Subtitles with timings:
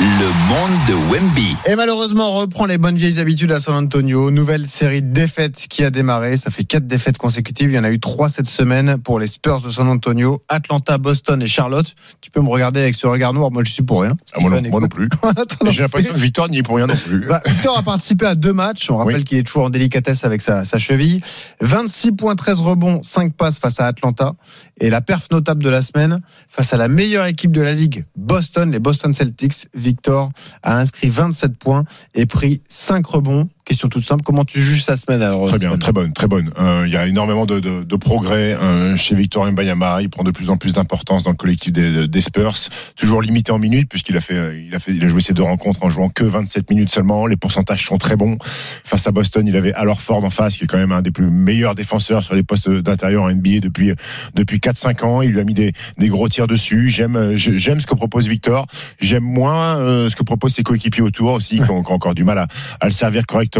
[0.00, 1.56] le monde de Wemby.
[1.66, 4.30] Et malheureusement, on reprend les bonnes vieilles habitudes à San Antonio.
[4.30, 6.36] Nouvelle série de défaites qui a démarré.
[6.36, 7.70] Ça fait quatre défaites consécutives.
[7.70, 10.40] Il y en a eu trois cette semaine pour les Spurs de San Antonio.
[10.48, 11.94] Atlanta, Boston et Charlotte.
[12.20, 13.50] Tu peux me regarder avec ce regard noir.
[13.50, 14.16] Moi, je suis pour rien.
[14.34, 15.08] Ah, moi, non, moi non plus.
[15.70, 17.26] J'ai l'impression que Victor n'y est pour rien non plus.
[17.26, 18.88] Bah, Victor a participé à deux matchs.
[18.90, 19.24] On rappelle Oui.
[19.24, 21.20] qu'il est toujours en délicatesse avec sa, sa cheville.
[21.60, 24.34] 26 points, 13 rebonds, 5 passes face à Atlanta.
[24.80, 28.04] Et la perf notable de la semaine face à la meilleure équipe de la ligue,
[28.14, 29.66] Boston, les Boston Celtics.
[29.88, 30.28] Victor
[30.62, 33.48] a inscrit 27 points et pris 5 rebonds.
[33.68, 34.22] Question toute simple.
[34.24, 36.50] Comment tu juges sa semaine alors Très bien, très bonne, très bonne.
[36.58, 40.00] Euh, Il y a énormément de, de, de progrès euh, chez Victor Mbayama.
[40.00, 42.56] Il prend de plus en plus d'importance dans le collectif des, des Spurs.
[42.96, 45.42] Toujours limité en minutes puisqu'il a fait, il a fait, il a joué ses deux
[45.42, 47.26] rencontres en jouant que 27 minutes seulement.
[47.26, 48.38] Les pourcentages sont très bons.
[48.40, 51.10] Face à Boston, il avait alors Ford en face, qui est quand même un des
[51.10, 53.92] plus meilleurs défenseurs sur les postes d'intérieur en NBA depuis
[54.34, 55.20] depuis 4-5 ans.
[55.20, 56.88] Il lui a mis des, des gros tirs dessus.
[56.88, 58.66] J'aime, j'aime ce que propose Victor.
[58.98, 62.14] J'aime moins euh, ce que proposent ses coéquipiers autour aussi, qui ont, qui ont encore
[62.14, 62.46] du mal à,
[62.80, 63.57] à le servir correctement.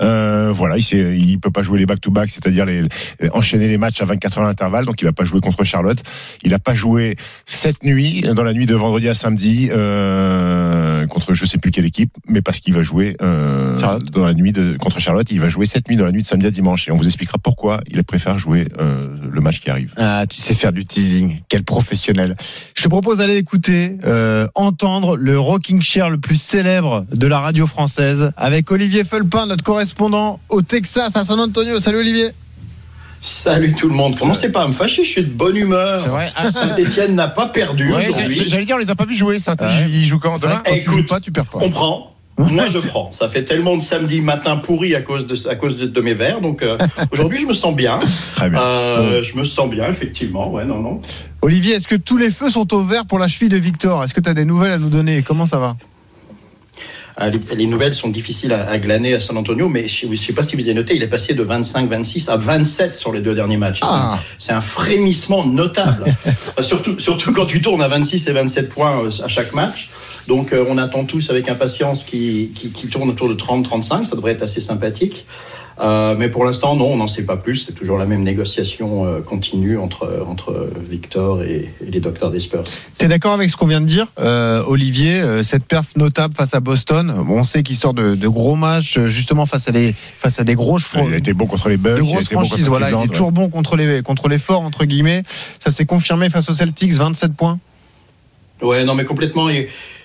[0.00, 4.00] Euh, voilà, il, il peut pas jouer les back-to-back, c'est-à-dire les, les- enchaîner les matchs
[4.00, 4.84] à 24 heures d'intervalle.
[4.84, 6.02] Donc il va pas jouer contre Charlotte.
[6.42, 11.34] Il a pas joué cette nuit, dans la nuit de vendredi à samedi, euh, contre
[11.34, 13.78] je sais plus quelle équipe, mais parce qu'il va jouer euh,
[14.12, 15.30] dans la nuit de, contre Charlotte.
[15.30, 16.88] Il va jouer cette nuit dans la nuit de samedi à dimanche.
[16.88, 19.92] Et on vous expliquera pourquoi il préfère jouer le match qui arrive.
[19.96, 21.40] Ah, tu sais faire du teasing.
[21.48, 22.36] Quel professionnel.
[22.74, 23.96] Je te propose d'aller écouter,
[24.54, 29.04] entendre le rocking chair le plus célèbre de la radio française avec Olivier
[29.34, 31.80] Notre correspondant au Texas, à San Antonio.
[31.80, 32.28] Salut Olivier.
[33.22, 34.16] Salut tout le monde.
[34.16, 36.00] Commencez pas à me fâcher, je suis de bonne humeur.
[36.00, 36.30] C'est vrai.
[36.36, 38.42] Ah, Saint-Etienne n'a pas perdu Ouais, aujourd'hui.
[38.46, 39.86] J'allais dire, on les a pas vus jouer, saint Ouais.
[39.88, 41.58] Ils jouent quand demain quand Écoute, pas, tu perds pas.
[41.62, 42.14] On prend.
[42.36, 43.10] Moi, je prends.
[43.12, 46.14] Ça fait tellement de samedi matin pourri à cause de, à cause de, de mes
[46.14, 46.40] verres.
[46.40, 46.76] Donc, euh,
[47.12, 47.98] aujourd'hui, je me sens bien.
[48.36, 48.60] Très bien.
[48.60, 50.50] Euh, Je me sens bien, effectivement.
[50.50, 51.00] Ouais, non, non.
[51.42, 54.04] Olivier, est-ce que tous les feux sont au vert pour la cheville de Victor?
[54.04, 55.22] Est-ce que tu as des nouvelles à nous donner?
[55.22, 55.76] Comment ça va?
[57.20, 60.32] Les, les nouvelles sont difficiles à, à glaner à San Antonio, mais je ne sais
[60.32, 63.34] pas si vous avez noté, il est passé de 25-26 à 27 sur les deux
[63.34, 63.80] derniers matchs.
[63.80, 64.14] C'est Ah.
[64.14, 66.04] un- C'est un frémissement notable.
[66.58, 69.88] Euh, surtout, surtout quand tu tournes à 26 et 27 points euh, à chaque match.
[70.28, 74.04] Donc euh, on attend tous avec impatience qui, qui, qui tourne autour de 30-35.
[74.04, 75.24] Ça devrait être assez sympathique.
[75.80, 77.56] Euh, mais pour l'instant, non, on n'en sait pas plus.
[77.56, 82.40] C'est toujours la même négociation euh, continue entre, entre Victor et, et les docteurs des
[82.40, 82.64] Spurs.
[82.98, 86.34] Tu es d'accord avec ce qu'on vient de dire, euh, Olivier euh, Cette perf notable
[86.34, 87.14] face à Boston.
[87.26, 90.44] Bon, on sait qu'il sort de, de gros matchs, justement face à des, face à
[90.44, 91.04] des gros chevaux.
[91.08, 91.96] Il a été bon contre les Bucks.
[91.96, 93.08] de grosses bon franchises, voilà, il est ouais.
[93.08, 95.22] toujours bon contre les contre les forts entre guillemets.
[95.58, 97.58] Ça s'est confirmé face aux Celtics, 27 points.
[98.62, 99.48] Ouais, non, mais complètement.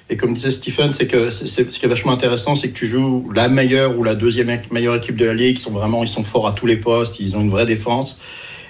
[0.09, 3.29] Et comme disait Stephen, c'est que ce qui est vachement intéressant, c'est que tu joues
[3.35, 5.57] la meilleure ou la deuxième meilleure équipe de la ligue.
[5.57, 7.19] Ils sont vraiment, ils sont forts à tous les postes.
[7.19, 8.17] Ils ont une vraie défense.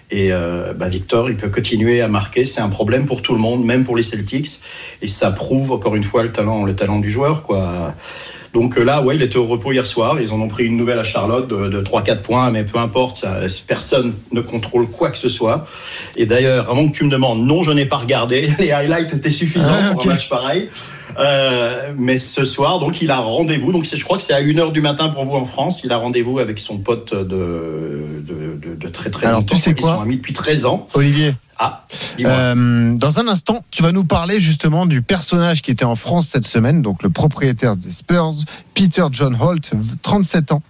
[0.10, 2.44] Et euh, bah, Victor, il peut continuer à marquer.
[2.44, 4.62] C'est un problème pour tout le monde, même pour les Celtics.
[5.04, 7.94] Et ça prouve encore une fois le talent, le talent du joueur, quoi.
[8.54, 10.20] Donc euh, là, ouais, il était au repos hier soir.
[10.20, 13.18] Ils en ont pris une nouvelle à Charlotte de, de 3-4 points, mais peu importe,
[13.18, 15.68] ça, personne ne contrôle quoi que ce soit.
[16.16, 18.50] Et d'ailleurs, avant que tu me demandes, non, je n'ai pas regardé.
[18.60, 20.70] Les highlights étaient suffisants Ah, pour un match pareil.
[21.20, 23.72] Euh, mais ce soir, donc, il a rendez-vous.
[23.72, 25.82] Donc, je crois que c'est à 1h du matin pour vous en France.
[25.84, 29.56] Il a rendez-vous avec son pote de, de, de, de très très Alors, longtemps.
[29.56, 30.88] tu sais Ils quoi sont amis depuis 13 ans.
[30.94, 31.86] Olivier, Ah,
[32.24, 36.28] euh, dans un instant, tu vas nous parler justement du personnage qui était en France
[36.28, 38.34] cette semaine, donc le propriétaire des Spurs,
[38.76, 39.72] Peter John Holt,
[40.04, 40.62] 37 ans.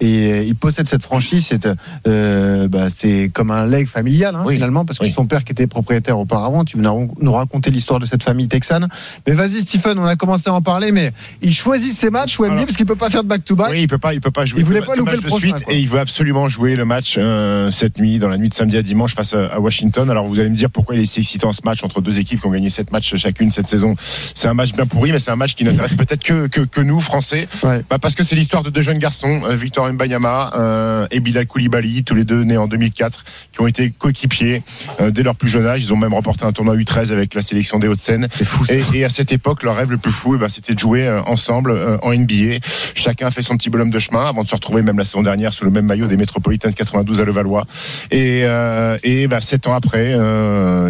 [0.00, 1.46] Et euh, il possède cette franchise.
[1.48, 1.68] C'est
[2.06, 4.54] euh, bah, c'est comme un leg familial hein, Oui.
[4.54, 5.12] finalement, parce que Oui.
[5.12, 6.64] son père qui était propriétaire auparavant.
[6.64, 8.88] Tu nous nous raconter l'histoire de cette famille texane.
[9.26, 10.92] Mais vas-y, Stephen, on a commencé à en parler.
[10.92, 11.12] Mais
[11.42, 13.70] il choisit ses matchs, Wembley, parce qu'il peut pas faire de back-to-back.
[13.72, 14.60] Oui, il peut pas, il peut pas jouer.
[14.60, 15.72] Il voulait pas louper le prochain, suite quoi.
[15.72, 18.76] et il veut absolument jouer le match euh, cette nuit, dans la nuit de samedi
[18.76, 20.10] à dimanche face à, Washington.
[20.10, 22.40] Alors vous allez me dire pourquoi il est si excitant ce match entre deux équipes
[22.40, 23.94] qui ont gagné sept matchs chacune cette saison.
[24.34, 26.80] C'est un match bien pourri, mais c'est un match qui n'intéresse peut-être que, que, que
[26.80, 27.48] nous Français.
[27.62, 27.82] Ouais.
[27.88, 32.04] Bah, parce que c'est l'histoire de deux jeunes garçons, Victor Mbanyama euh, et Bilal Koulibaly,
[32.04, 34.62] tous les deux nés en 2004, qui ont été coéquipiers
[35.00, 35.82] euh, dès leur plus jeune âge.
[35.82, 38.28] Ils ont même remporté un tournoi U13 avec la sélection des Hauts-de-Seine.
[38.32, 38.64] C'est fou.
[38.64, 38.74] ça.
[38.74, 41.06] Et, et à cette époque, leur rêve le plus fou, eh ben, c'était de jouer
[41.08, 42.58] euh, ensemble euh, en NBA.
[42.94, 45.22] Chacun a fait son petit bonhomme de chemin avant de se retrouver même la saison
[45.22, 47.66] dernière sous le même maillot des Metropolitans 92 à Levallois.
[48.12, 48.42] Et,
[49.02, 50.12] et bah, sept ans après,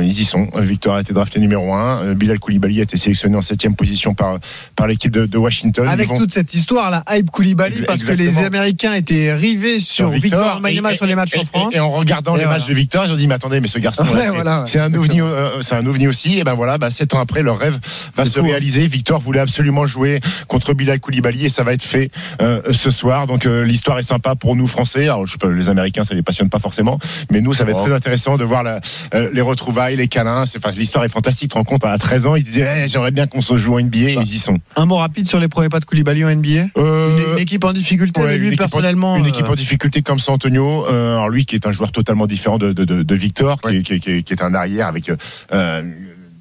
[0.03, 0.49] ils y sont.
[0.57, 2.03] Victor a été drafté numéro un.
[2.03, 4.39] Euh, Bilal Koulibaly a été sélectionné en septième position par,
[4.75, 5.87] par l'équipe de, de Washington.
[5.89, 8.49] Avec vont- toute cette histoire, la hype Koulibaly, parce que les exactement.
[8.67, 11.75] Américains étaient rivés sur Victor et- sur les matchs et- en France.
[11.75, 12.59] Et, en regardant Et les voilà.
[12.59, 14.67] matchs de Victor, ils ont dit mais attendez, mais ce garçon, Ouais, c'est voilà, ouais.
[14.67, 16.39] c'est un ovni, euh, c'est un ovni aussi.
[16.39, 17.79] Et ben voilà, bah, sept ans après, leur rêve
[18.17, 18.49] va se fou, hein.
[18.49, 18.87] réaliser.
[18.89, 22.11] Victor voulait absolument jouer contre Bilal Koulibaly et ça va être fait
[22.43, 23.27] euh, ce soir.
[23.29, 25.05] Donc euh, l'histoire est sympa pour nous Français.
[25.05, 26.99] Alors je les Américains, ça les passionne pas forcément,
[27.31, 27.85] mais nous, ça va être Oh.
[27.87, 28.81] très intéressant de voir la-
[29.15, 30.43] euh, les retrouvailles, les câlins.
[30.57, 31.37] Enfin, l'histoire est fantastique.
[31.47, 33.75] Tu te rends compte, à 13 ans, ils disaient Eh, j'aimerais bien qu'on se joue
[33.75, 34.15] en NBA.
[34.17, 34.23] Bah.
[34.25, 34.59] ils y sont.
[34.75, 36.67] Un mot rapide sur les premiers pas de Koulibaly en NBA.
[36.79, 39.17] Euh, Une, une équipe en difficulté, Ouais, lui équipe en- personnellement.
[39.17, 40.87] une euh, équipe en difficulté comme San Antonio.
[40.87, 43.83] Euh, alors lui, qui est un joueur totalement différent de, de, de, de Victor, qui,
[43.83, 45.11] qui est un arrière avec
[45.53, 45.83] euh,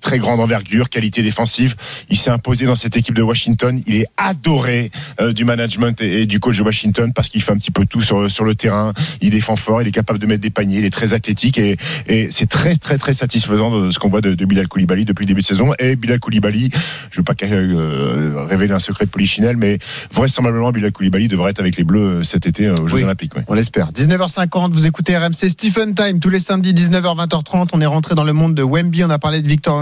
[0.05, 1.75] très grande envergure, qualité défensive.
[2.11, 3.81] Il s'est imposé dans cette équipe de Washington.
[3.87, 7.51] Il est adoré euh, du management et, et du coach de Washington parce qu'il fait
[7.51, 8.93] un petit peu tout sur, sur le terrain.
[9.21, 11.75] Il défend fort, il est capable de mettre des paniers, il est très athlétique et,
[12.05, 15.23] et c'est très très très satisfaisant de ce qu'on voit de, de Bilal Koulibaly depuis
[15.23, 15.73] le début de saison.
[15.79, 16.69] Et Bilal Koulibaly,
[17.09, 19.79] je veux pas euh, révéler un secret de Polichinelle, mais
[20.13, 23.03] vraisemblablement Bilal Koulibaly devrait être avec les Bleus euh, cet été aux Jeux Oui.
[23.03, 23.33] Olympiques.
[23.47, 23.89] On l'espère.
[23.91, 27.69] 19h50, vous écoutez RMC Stephen Time tous les samedis 19h 20h30.
[27.73, 29.03] On est rentré dans le monde de Wemby.
[29.03, 29.81] On a parlé de Victor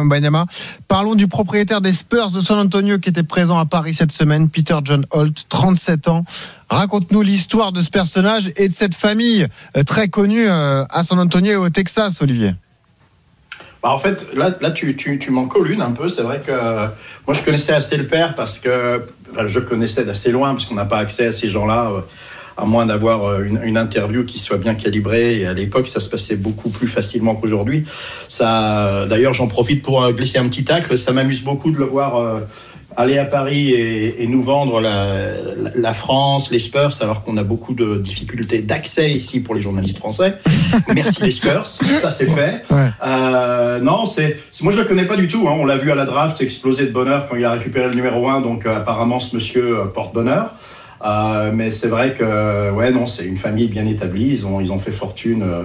[0.88, 4.50] Parlons du propriétaire des Spurs de San Antonio qui était présent à Paris cette semaine,
[4.50, 6.24] Peter John Holt, 37 ans.
[6.70, 11.20] Raconte-nous l'histoire de ce personnage et de cette famille euh, très connue euh, à San
[11.20, 12.56] Antonio et au Texas, Olivier.
[13.84, 16.10] Bah, en fait, là, là tu, tu, tu m'en un peu.
[16.10, 16.88] C'est vrai que euh,
[17.28, 19.06] moi, je connaissais assez le père parce que
[19.46, 21.92] je connaissais d'assez loin parce qu'on n'a pas accès à ces gens-là.
[22.58, 25.40] À moins d'avoir euh, une, une interview qui soit bien calibrée.
[25.40, 27.84] Et à l'époque, ça se passait beaucoup plus facilement qu'aujourd'hui.
[28.28, 30.98] Ça, d'ailleurs, j'en profite pour euh, glisser un petit tacle.
[30.98, 32.40] Ça m'amuse beaucoup de le voir euh,
[32.96, 35.06] aller à Paris et, et nous vendre la,
[35.58, 39.62] la, la France, les Spurs, alors qu'on a beaucoup de difficultés d'accès ici pour les
[39.62, 40.36] journalistes français.
[40.94, 42.62] Merci les Spurs, ça c'est fait.
[42.70, 42.90] Ouais.
[43.04, 45.48] Euh, non, c'est c'est- moi je le connais pas du tout.
[45.48, 45.56] hein.
[45.58, 48.30] On l'a vu à la draft exploser de bonheur quand il a récupéré le numéro
[48.30, 48.42] 1.
[48.42, 50.52] Donc euh, apparemment ce monsieur euh, porte bonheur.
[51.06, 54.30] Euh, mais c'est vrai que ouais non, c'est une famille bien établie.
[54.30, 55.64] Ils ont ils ont fait fortune euh,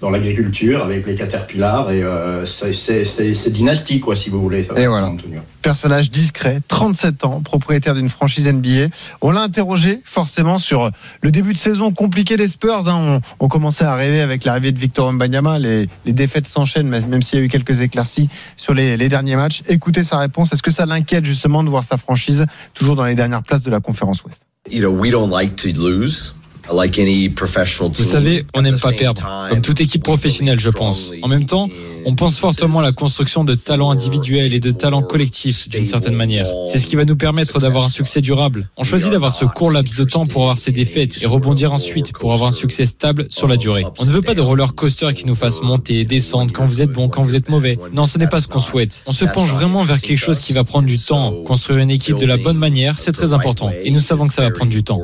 [0.00, 4.66] dans l'agriculture avec les Caterpillar et euh, c'est- dynastique quoi si vous voulez.
[4.78, 5.08] Et voilà.
[5.08, 5.40] Antonio.
[5.60, 8.86] personnage discret, 37 ans, propriétaire d'une franchise NBA.
[9.20, 10.90] On l'a interrogé forcément sur
[11.20, 12.88] le début de saison compliqué des Spurs.
[12.88, 13.20] hein.
[13.40, 15.58] On, on commençait à rêver avec l'arrivée de Victor Mbanyama.
[15.58, 19.36] Les, les défaites s'enchaînent, même s'il y a eu quelques éclaircies sur les, les derniers
[19.36, 19.62] matchs.
[19.68, 20.50] Écoutez sa réponse.
[20.54, 23.70] Est-ce que ça l'inquiète justement de voir sa franchise toujours dans les dernières places de
[23.70, 24.40] la conférence Ouest?
[24.70, 26.34] You know, we don't like to lose.
[26.72, 28.12] Like any professional Vous team.
[28.12, 31.10] savez, on n'aime pas perdre, comme toute équipe we professionnelle, je pense.
[31.20, 31.68] En même temps,
[32.04, 36.14] on pense fortement à la construction de talents individuels et de talents collectifs, d'une certaine
[36.14, 36.46] manière.
[36.66, 38.68] C'est ce qui va nous permettre d'avoir un succès durable.
[38.76, 42.12] On choisit d'avoir ce court laps de temps pour avoir ces défaites et rebondir ensuite
[42.12, 43.84] pour avoir un succès stable sur la durée.
[43.98, 46.82] On ne veut pas de roller coaster qui nous fasse monter et descendre quand vous
[46.82, 47.78] êtes bon, quand vous êtes mauvais.
[47.92, 49.02] Non, ce n'est pas ce qu'on souhaite.
[49.06, 51.32] On se penche vraiment vers quelque chose qui va prendre du temps.
[51.44, 53.70] Construire une équipe de la bonne manière, c'est très important.
[53.84, 55.02] Et nous savons que ça va prendre du temps.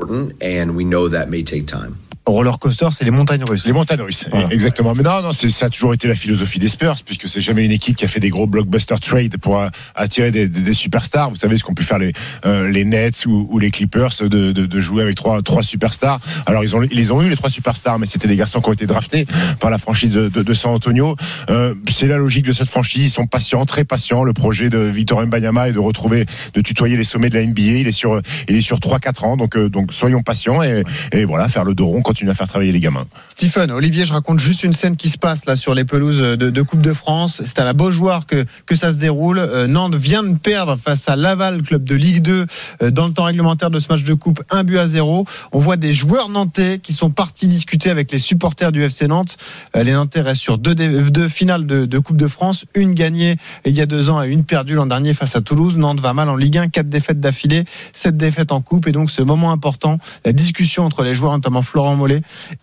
[2.27, 3.67] Roller coaster, c'est les montagnes russes.
[3.67, 4.49] Les montagnes russes, Voilà.
[4.51, 4.95] exactement.
[4.97, 7.65] Mais non, non, c'est- ça a toujours été la philosophie des Spurs, puisque c'est jamais
[7.65, 9.63] une équipe qui a fait des gros blockbuster trades pour
[9.95, 11.31] attirer des, des- des superstars.
[11.31, 12.13] Vous savez ce qu'ont pu faire les,
[12.45, 16.19] euh, les Nets ou, ou les Clippers de, de, de jouer avec trois, trois superstars.
[16.47, 18.69] Alors ils ont, ils les ont eu les trois superstars, mais c'était des garçons qui
[18.69, 19.25] ont été draftés
[19.61, 21.15] par la franchise de, de, de San Antonio.
[21.51, 23.05] Euh, c'est la logique de cette franchise.
[23.05, 24.25] Ils sont patients, très patients.
[24.25, 27.63] Le projet de Victor Mbanyama est de retrouver, de tutoyer les sommets de la NBA.
[27.81, 31.25] Il est sur, il est sur 3-4 ans, donc, euh, donc soyons patients et, et
[31.25, 33.07] voilà, faire le dos rond, à faire travailler les gamins.
[33.29, 36.63] Stephen, Olivier, je raconte juste une scène qui se passe là sur les pelouses de,
[36.63, 37.43] Coupe de France.
[37.45, 39.39] C'est à la Beaujoire que, que ça se déroule.
[39.39, 42.47] Euh, Nantes vient de perdre face à Laval, club de Ligue 2,
[42.83, 45.27] euh, dans le temps réglementaire de ce match de Coupe, un but à zéro.
[45.53, 49.37] On voit des joueurs nantais qui sont partis discuter avec les supporters du FC Nantes.
[49.77, 53.37] Euh, les Nantais restent sur deux, deux finales de, de Coupe de France, une gagnée
[53.65, 55.77] il y a deux ans et une perdue l'an dernier face à Toulouse.
[55.77, 58.87] Nantes va mal en Ligue 1, quatre défaites d'affilée, sept défaites en Coupe.
[58.87, 62.06] Et donc ce moment important, la discussion entre les joueurs, notamment Florent Mollet,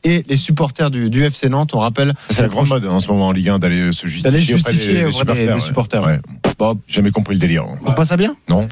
[0.04, 1.74] et les supporters du, du FC Nantes.
[1.76, 2.14] On rappelle.
[2.30, 5.06] C'est la grande mode hein, en ce moment en Ligue 1 d'aller se justifier, justifier
[5.06, 6.20] auprès des- des supporters, Ouais.
[6.88, 7.66] Jamais compris le délire.
[7.86, 8.36] On passe ça bien?
[8.48, 8.68] Non.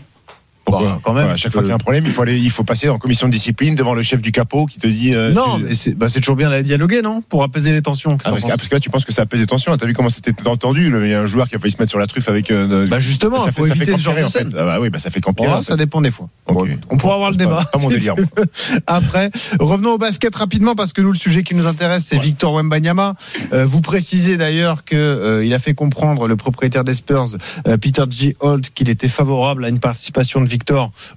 [0.72, 1.22] Pourquoi Bah, quand même.
[1.24, 2.90] Voilà, À chaque fois qu'il y a un problème, il faut aller, il faut passer
[2.90, 5.14] en commission de discipline devant le chef du capot qui te dit.
[5.14, 7.22] euh, Non, tu- mais c'est bah, c'est toujours bien d'aller dialoguer, non?
[7.22, 8.18] Pour apaiser les tensions.
[8.24, 9.76] Ah, parce, que, ah, parce que là, tu penses que ça apaise les tensions.
[9.78, 11.90] T'as vu comment c'était entendu Il y a un joueur qui a failli se mettre
[11.92, 12.52] sur la truffe avec.
[12.52, 14.58] euh, Bah justement, ça il faut éviter ce genre qu'empirer, de en fait.
[14.60, 15.64] Ah bah oui, bah ça fait fait.
[15.64, 16.28] ça dépend des fois.
[16.48, 17.66] Bon, on pourra avoir le pas- débat.
[17.72, 18.16] pas mon délire.
[18.88, 22.54] Après, revenons au basket rapidement parce que nous, le sujet qui nous intéresse, c'est Victor
[22.54, 23.16] Wembanyama.
[23.54, 27.36] Euh, vous précisez d'ailleurs que euh, il a fait comprendre le propriétaire des Spurs,
[27.68, 28.36] euh, Peter G.
[28.40, 30.61] Holt, qu'il était favorable à une participation de Victor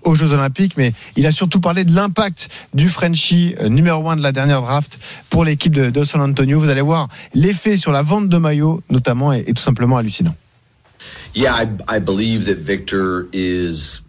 [0.03, 4.17] aux Jeux Olympiques, mais il a surtout parlé de l'impact du Frenchie euh, numéro 1
[4.17, 4.99] de la dernière draft
[5.31, 6.61] pour l'équipe de, San Antonio.
[6.61, 10.35] Vous allez voir l'effet sur la vente de maillots, notamment, est, est tout simplement hallucinant.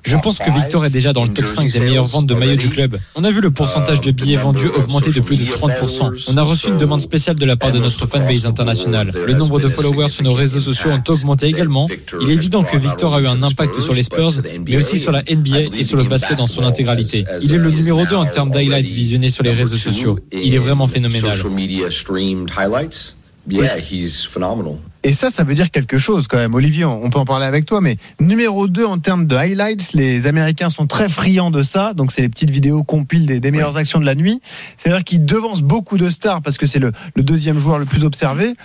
[0.03, 2.55] Je pense que Victor est déjà dans le top 5 des meilleures ventes de maillots
[2.55, 3.00] du club.
[3.15, 6.32] On a vu le pourcentage de billets vendus augmenter de plus de 30%.
[6.32, 9.12] On a reçu une demande spéciale de la part de notre fanbase internationale.
[9.25, 11.88] Le nombre de followers sur nos réseaux sociaux ont augmenté également.
[12.22, 14.34] Il est évident que Victor a eu un impact sur les Spurs,
[14.67, 17.25] mais aussi sur la NBA et sur le basket dans son intégralité.
[17.41, 20.20] Il est le numéro 2 en termes d'highlights visionnés sur les réseaux sociaux.
[20.32, 21.34] Il est vraiment phénoménal.
[21.34, 23.15] Social media streamed highlights.
[23.48, 24.79] Yeah, he's phenomenal.
[25.06, 26.56] Et ça, ça veut dire quelque chose quand même.
[26.56, 30.26] Olivier, on peut en parler avec toi, mais numéro 2 en termes de highlights, les
[30.26, 31.94] Américains sont très friands de ça.
[31.94, 34.42] Donc, c'est les petites vidéos compiles des, des meilleures actions de la nuit.
[34.78, 38.04] C'est-à-dire qu'ils devancent beaucoup de stars parce que c'est le, le deuxième joueur le plus
[38.04, 38.56] observé.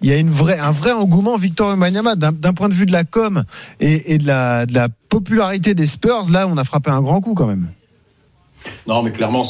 [0.00, 2.86] Il y a une vraie, un vrai engouement Victor Wembanyama d'un d'un point de vue
[2.86, 3.44] de la com
[3.80, 6.30] et, et de, la, de la popularité des Spurs.
[6.30, 7.66] Là, on a frappé un grand coup quand même.
[8.86, 9.44] Non, mais clairement,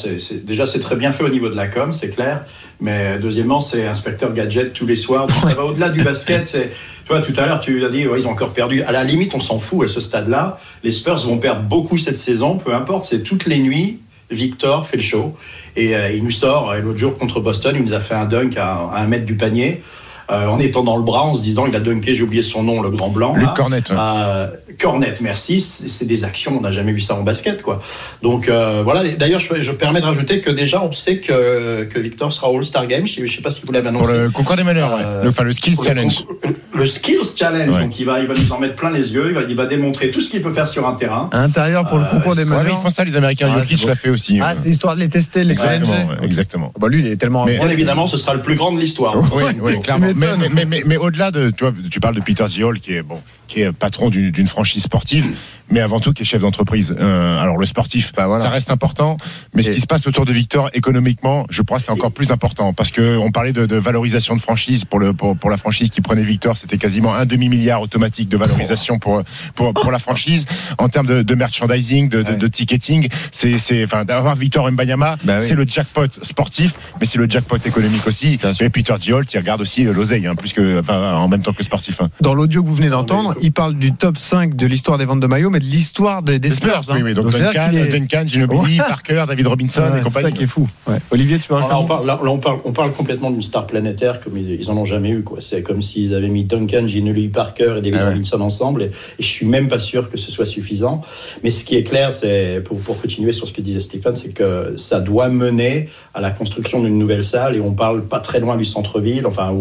[0.45, 2.45] déjà c'est très bien fait au niveau de la com, c'est clair.
[2.81, 5.26] Mais deuxièmement, c'est inspecteur gadget tous les soirs.
[5.43, 6.49] Ça va au-delà du basket.
[6.49, 6.71] C'est,
[7.05, 8.83] tu vois, tout à l'heure, tu l'as dit, ouais, ils ont encore perdu.
[8.83, 10.59] À la limite, on s'en fout à ce stade-là.
[10.83, 13.05] Les Spurs vont perdre beaucoup cette saison, peu importe.
[13.05, 13.99] C'est toutes les nuits.
[14.31, 15.35] Victor fait le show
[15.75, 16.73] et euh, il nous sort.
[16.76, 19.26] Et l'autre jour contre Boston, il nous a fait un dunk à, à un mètre
[19.26, 19.83] du panier.
[20.32, 22.62] Euh, en étant dans le bras, en se disant, il a dunké, j'ai oublié son
[22.62, 23.34] nom, le grand blanc.
[23.34, 23.54] Luc là.
[23.56, 23.96] Cornet, ouais.
[23.99, 24.46] Euh,
[24.78, 25.60] Cornet, merci.
[25.60, 27.80] C'est c'est des actions, on n'a jamais vu ça en basket, quoi.
[28.22, 29.02] Donc euh, voilà.
[29.16, 32.87] D'ailleurs, je, je permets de rajouter que déjà, on sait que, que Victor sera All-Star
[32.87, 33.06] Game.
[33.06, 34.18] Je ne sais pas si vous l'avez Pour annoncé.
[34.18, 35.02] le concours des meneurs, ouais.
[35.25, 36.16] Le- enfin le Skills Pour le Challenge.
[36.25, 36.37] concours-
[36.75, 37.68] Le, Skills Challenge.
[37.75, 37.82] Ouais.
[37.82, 39.26] Donc il va, il va nous en mettre plein les yeux.
[39.28, 41.28] Il va, il va démontrer tout ce qu'il peut faire sur un terrain.
[41.32, 42.78] À l'intérieur pour le Euh, concours des Ouais, mais meneurs.
[42.78, 43.50] ils font ça, les Américains.
[43.54, 44.40] Ah, Jokic l'a fait aussi.
[44.42, 46.20] Ah, c'est histoire de les tester, les Exactement, challenger.
[46.20, 46.72] ouais, exactement.
[46.80, 47.44] Bah, lui, il est tellement.
[47.44, 49.14] Mais- Bien évidemment, ce sera le plus grand de l'histoire.
[49.34, 50.06] Oui, oui, clairement.
[50.20, 50.40] Mais, m'étonnes.
[50.54, 53.02] mais, mais, mais- mais au-delà de, tu vois, tu parles de Peter Giol qui est
[53.02, 53.20] bon,
[53.50, 55.26] qui est patron d'une franchise sportive,
[55.71, 56.95] mais avant tout qui est chef d'entreprise.
[56.99, 58.45] Euh, alors le sportif, Bah, voilà.
[58.45, 59.16] ça reste important,
[59.54, 62.73] mais ce qui se passe autour de Victor économiquement, je crois, c'est encore plus important
[62.73, 65.90] parce que on parlait de, de valorisation de franchise pour le pour, pour la franchise
[65.90, 69.23] qui prenait Victor, c'était quasiment un demi milliard automatique de valorisation pour
[69.54, 70.47] pour pour la franchise
[70.78, 72.37] en termes de, de merchandising, de, de, Ouais.
[72.37, 73.09] de ticketing.
[73.33, 75.45] C'est c'est enfin d'avoir Victor Mbanyama, Bah oui.
[75.47, 78.38] c'est le jackpot sportif, mais c'est le jackpot économique aussi.
[78.61, 81.52] Et Peter Giol qui regarde aussi euh, l'oseille, hein, plus que enfin, en même temps
[81.52, 82.00] que sportif.
[82.00, 82.11] hein.
[82.21, 85.20] Dans l'audio que vous venez d'entendre, il parle du top 5 de l'histoire des ventes
[85.20, 86.82] de maillots, mais de l'histoire des, des Spurs.
[86.88, 86.94] hein.
[86.97, 87.14] oui, oui.
[87.14, 88.78] Donc, Duncan, est- Duncan, Ginobili.
[88.78, 90.37] Parker, David Robinson Ouais, et c'est ça compagnie.
[90.37, 90.68] qui est fou.
[90.87, 90.97] Ouais.
[91.11, 94.20] Olivier, tu vois là, on parle, là, on parle, on parle complètement d'une star planétaire
[94.20, 95.23] comme ils, ils en ont jamais eu.
[95.23, 95.38] quoi.
[95.40, 98.11] C'est comme s'ils avaient mis Duncan, Ginobili, Parker et David Ah ouais.
[98.12, 98.82] Robinson ensemble.
[98.82, 101.02] Et, et je suis même pas sûr que ce soit suffisant.
[101.42, 104.35] Mais ce qui est clair, c'est pour, pour continuer sur ce que disait Stéphane, c'est
[104.35, 107.56] que ça doit mener à la construction d'une nouvelle salle.
[107.56, 109.26] Et on parle pas très loin du centre-ville.
[109.26, 109.52] Enfin,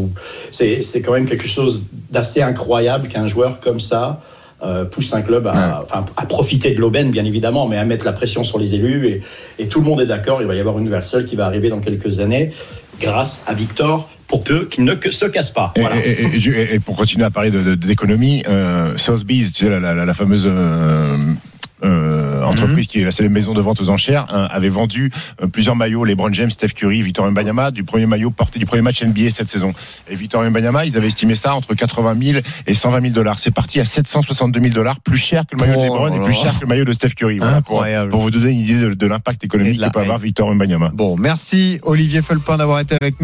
[0.52, 4.20] c'est quand même quelque chose d'assez incroyable qu'un joueur comme ça.
[4.62, 5.86] euh, pousse un club à,
[6.28, 9.08] profiter de l'aubaine, bien évidemment, mais à mettre la pression sur les élus.
[9.08, 9.22] Et,
[9.58, 11.46] et tout le monde est d'accord, il va y avoir une nouvelle salle qui va
[11.46, 12.52] arriver dans quelques années,
[13.00, 15.72] grâce à Victor, pour peu qu'il ne se casse pas.
[15.78, 15.96] Et, Voilà.
[16.06, 20.14] et- pour continuer à parler de- de- d'économie, euh, Sotheby's, tu sais, la, la- la
[20.14, 21.16] fameuse euh,
[22.50, 25.76] entreprise qui est la célèbre maison de vente aux enchères, hein, avait vendu euh, plusieurs
[25.76, 29.04] maillots, les LeBron James, Steph Curry, Victor Mbanyama, du premier maillot porté du premier match
[29.04, 29.74] NBA cette saison.
[30.10, 33.40] Et Victor Mbanyama, ils avaient estimé ça entre 80 000 et 120 000 dollars.
[33.40, 36.26] C'est parti à 762 000 dollars, plus cher que le maillot Oh de LeBron et
[36.26, 37.40] plus cher que le maillot de Steph Curry.
[37.40, 37.84] Voilà, pour,
[38.20, 40.18] vous donner une idée de, de l'impact économique que peut avoir.
[40.18, 40.92] Victor Mbanyama.
[40.94, 43.18] Bon, merci Olivier Felpin d'avoir été avec nous.